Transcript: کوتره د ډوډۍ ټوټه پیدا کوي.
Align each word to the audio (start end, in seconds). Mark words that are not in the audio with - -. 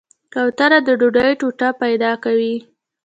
کوتره 0.33 0.79
د 0.87 0.89
ډوډۍ 0.99 1.31
ټوټه 1.39 1.69
پیدا 1.81 2.11
کوي. 2.23 2.55